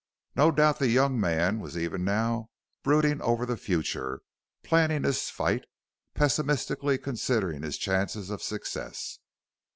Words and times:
No 0.35 0.49
doubt 0.49 0.79
the 0.79 0.87
young 0.89 1.19
man 1.19 1.59
was 1.59 1.77
even 1.77 2.03
now 2.03 2.49
brooding 2.81 3.21
over 3.21 3.45
the 3.45 3.55
future, 3.55 4.23
planning 4.63 5.03
his 5.03 5.29
fight, 5.29 5.65
pessimistically 6.15 6.97
considering 6.97 7.61
his 7.61 7.77
chances 7.77 8.31
of 8.31 8.41
success. 8.41 9.19